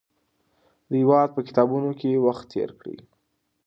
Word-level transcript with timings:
د 0.87 0.91
هېواد 1.01 1.29
په 1.35 1.41
کتابتونونو 1.47 1.93
کې 1.99 2.23
وخت 2.25 2.45
تېر 2.53 2.69
کړئ. 2.79 2.97